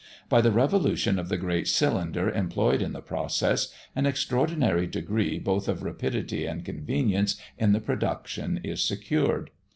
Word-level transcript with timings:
By 0.29 0.41
the 0.41 0.51
revolution 0.51 1.19
of 1.19 1.29
the 1.29 1.37
great 1.37 1.67
cylinder 1.67 2.27
employed 2.27 2.81
in 2.81 2.91
the 2.91 3.03
process, 3.03 3.71
an 3.95 4.07
extraordinary 4.07 4.87
degree 4.87 5.37
both 5.37 5.67
of 5.67 5.83
rapidity 5.83 6.47
and 6.47 6.65
convenience 6.65 7.35
in 7.59 7.71
the 7.71 7.81
production 7.81 8.59
is 8.63 8.83
secured. 8.83 9.51